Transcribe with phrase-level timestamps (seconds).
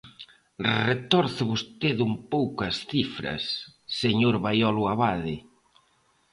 [0.89, 3.43] Retorce vostede un pouco as cifras,
[4.01, 5.35] señor Baiolo Abade.